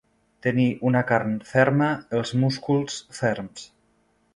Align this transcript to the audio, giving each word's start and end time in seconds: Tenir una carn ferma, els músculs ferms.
Tenir 0.45 0.65
una 0.91 1.03
carn 1.11 1.37
ferma, 1.51 1.93
els 2.21 2.35
músculs 2.47 3.01
ferms. 3.23 3.73